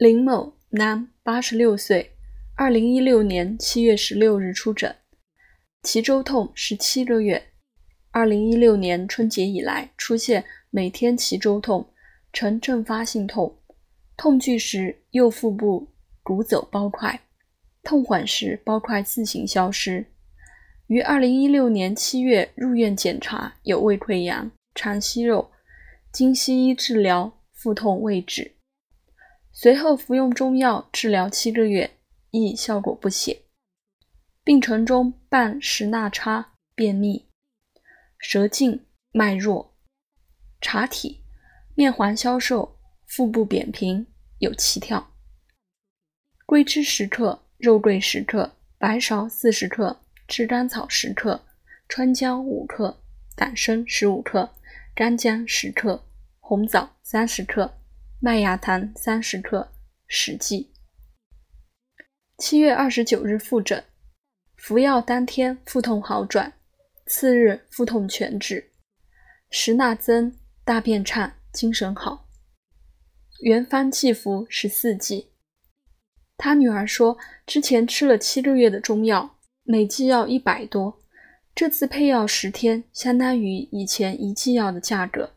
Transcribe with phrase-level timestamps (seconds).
[0.00, 2.12] 林某，男，八十六岁，
[2.56, 4.96] 二零一六年七月十六日出诊，
[5.82, 7.50] 脐周痛十七个月，
[8.10, 11.92] 二零一六年春节以来出现每天脐周痛，
[12.32, 13.58] 呈阵发性痛，
[14.16, 15.92] 痛剧时右腹部
[16.22, 17.20] 鼓走包块，
[17.82, 20.06] 痛缓时包块自行消失。
[20.86, 25.50] 于二零一六年七月入院检查，有胃溃疡、肠息肉，
[26.10, 28.56] 经西医治疗，腹痛未止。
[29.62, 31.90] 随后服用中药治疗七个月，
[32.30, 33.36] 亦效果不显。
[34.42, 37.26] 病程中伴食纳差、便秘，
[38.16, 39.74] 舌静脉弱，
[40.62, 41.20] 查体
[41.74, 44.06] 面黄消瘦，腹部扁平，
[44.38, 45.10] 有气跳。
[46.46, 51.38] 桂枝十克，肉桂十克，白芍四十克，炙甘草十克，
[51.86, 53.02] 川椒五克，
[53.36, 54.54] 党参十五克，
[54.94, 56.02] 干姜十克，
[56.38, 57.79] 红枣三十克。
[58.22, 59.72] 麦芽糖三十克，
[60.06, 60.70] 实剂。
[62.36, 63.82] 七月二十九日复诊，
[64.56, 66.52] 服药当天腹痛好转，
[67.06, 68.72] 次日腹痛全止，
[69.48, 72.28] 食纳增，大便畅，精神好。
[73.40, 75.30] 原方气服十四剂。
[76.36, 81.00] 他女儿说，之前吃了七个月的中药，每剂要一百多，
[81.54, 85.32] 这次配药十天，相当于以前一剂药的价格，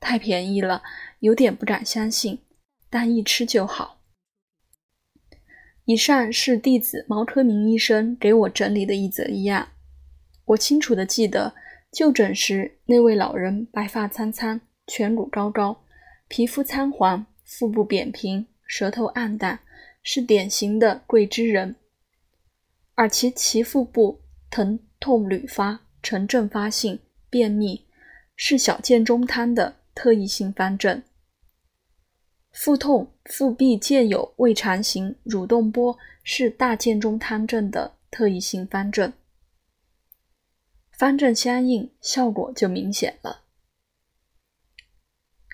[0.00, 0.82] 太便宜了。
[1.20, 2.38] 有点不敢相信，
[2.88, 4.00] 但一吃就好。
[5.84, 9.72] 以上是弟子毛科明医生给我整理的一则医案。
[10.44, 11.54] 我清楚的记得，
[11.90, 15.84] 就诊时那位老人白发苍苍，颧骨高高，
[16.28, 19.60] 皮肤苍黄，腹部扁平，舌头暗淡，
[20.02, 21.74] 是典型的桂枝人。
[22.94, 27.86] 而其脐腹部疼痛屡发，呈阵发性，便秘，
[28.36, 31.02] 是小建中汤的特异性方症。
[32.52, 39.12] 腹痛、腹壁见有胃肠型蠕动波是大建中汤症的特异性方症，
[40.92, 43.42] 方症相应，效果就明显了。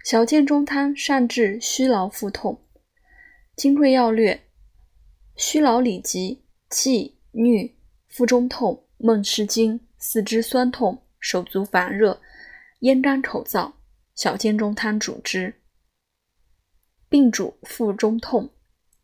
[0.04, 2.60] 小建中汤善治虚劳腹痛，
[3.56, 4.42] 金匮要略：
[5.36, 7.72] 虚劳里疾、悸、衄、
[8.08, 12.20] 腹中痛、梦失惊、四肢酸痛、手足烦热、
[12.80, 13.72] 咽干口燥，
[14.14, 15.60] 小建中汤主之。
[17.08, 18.50] 病主腹中痛，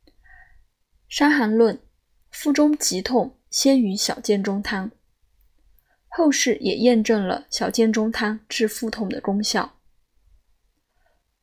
[1.08, 1.76] 《伤寒论》
[2.30, 4.90] 腹中急痛先于小建中汤，
[6.08, 9.78] 后世也验证了小建中汤治腹痛的功效。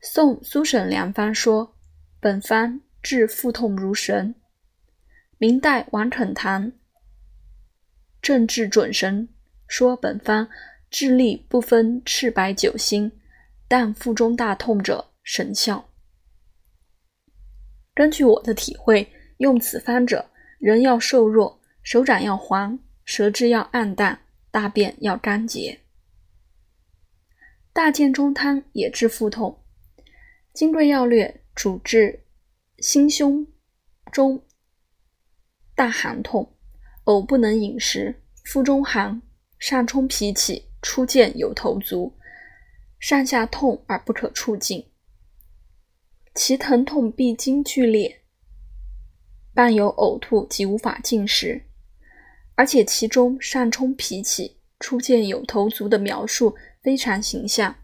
[0.01, 1.75] 宋苏沈良方说，
[2.19, 4.35] 本方治腹痛如神。
[5.37, 6.71] 明代王肯堂
[8.21, 9.29] 正治准神
[9.67, 10.49] 说，本方
[10.89, 13.11] 治力不分赤白九星，
[13.67, 15.89] 但腹中大痛者神效。
[17.93, 20.29] 根据我的体会，用此方者，
[20.59, 25.79] 人要瘦弱，手掌要黄，舌质要暗淡，大便要干结。
[27.73, 29.63] 大建中汤也治腹痛，
[30.53, 32.25] 《金匮要略》主治
[32.79, 33.45] 心胸
[34.11, 34.43] 中
[35.75, 36.55] 大寒痛，
[37.05, 39.21] 呕不能饮食，腹中寒，
[39.59, 42.17] 上冲脾起，初见有头足，
[42.99, 44.87] 上下痛而不可触进。
[46.35, 48.21] 其疼痛必经剧烈，
[49.53, 51.63] 伴有呕吐及无法进食，
[52.53, 57.75] 而且其中上冲脾气、初见有头足的描述非常形象，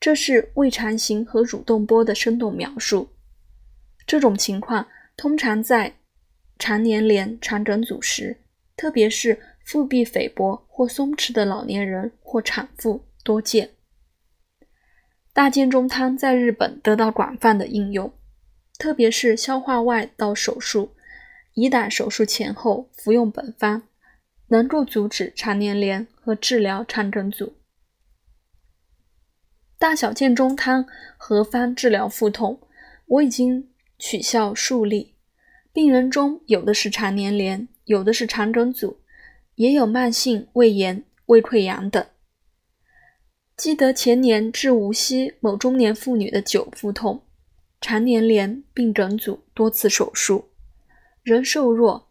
[0.00, 3.10] 这是胃肠型和蠕动波的生动描述。
[4.06, 5.96] 这种情况通常在
[6.58, 8.40] 肠粘连、肠梗阻时，
[8.74, 13.73] 特别是腹壁肥薄或松弛的老年人或产妇多见。
[15.34, 18.14] 大建中汤在日本得到广泛的应用，
[18.78, 20.94] 特别是消化外道手术、
[21.56, 23.82] 胰胆手术前后服用本方，
[24.46, 27.54] 能够阻止肠粘连和治疗肠梗阻。
[29.76, 30.86] 大小建中汤
[31.16, 32.60] 何方治疗腹痛？
[33.06, 33.68] 我已经
[33.98, 35.14] 取效数例，
[35.72, 38.98] 病人中有的是肠粘连，有的是肠梗阻，
[39.56, 42.06] 也有慢性胃炎、胃溃疡等。
[43.56, 47.22] 记得前年治无锡某中年妇女的久腹痛、
[47.80, 50.50] 肠粘连、并梗阻，多次手术，
[51.22, 52.10] 人瘦弱，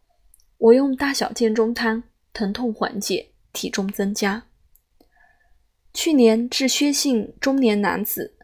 [0.57, 4.45] 我用大小建中汤，疼痛缓解，体重增加。
[5.93, 8.37] 去年治薛姓中年男子，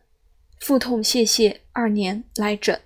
[0.59, 2.81] 腹痛泄泻二年来诊，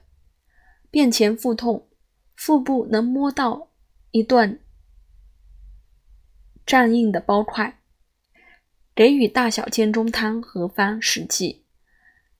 [0.91, 1.89] 便前腹痛，
[2.35, 3.69] 腹部能摸到
[4.11, 4.59] 一段
[6.67, 7.79] 胀硬的包块。
[8.95, 11.63] 给予大小建中汤合方十剂，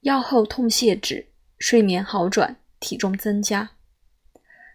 [0.01, 1.27] 药后痛泻止，
[1.57, 3.71] 睡眠好转，体重增加。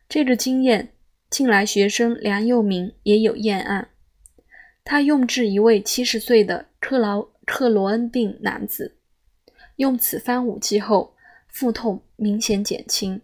[0.09, 0.93] 这个经验，
[1.31, 3.91] 近来学生梁佑明也有验案。
[4.83, 8.97] 他用治一位七十岁的克劳克罗恩病男子，
[9.77, 11.15] 用此番武剂后，
[11.47, 13.21] 腹痛明显减轻。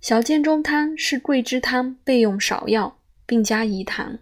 [0.00, 4.18] 小建中汤是桂枝汤备用芍药，并加饴糖。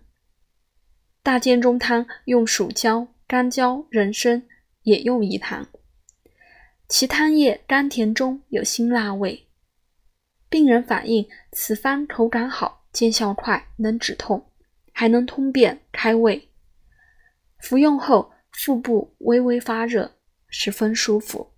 [1.24, 4.42] 大煎中汤用蜀椒、干椒、人参，
[4.82, 5.68] 也用饴糖。
[6.88, 9.46] 其汤液甘甜中有辛辣味。
[10.48, 14.50] 病人反映此方口感好，见效快，能止痛，
[14.92, 16.48] 还能通便开胃。
[17.60, 20.16] 服用后腹部微微发热，
[20.48, 21.51] 十分舒服。